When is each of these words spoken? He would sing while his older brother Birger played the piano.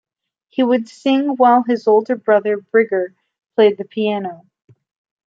He 0.49 0.63
would 0.63 0.89
sing 0.89 1.35
while 1.35 1.61
his 1.61 1.87
older 1.87 2.15
brother 2.15 2.57
Birger 2.57 3.13
played 3.55 3.77
the 3.77 3.85
piano. 3.85 4.47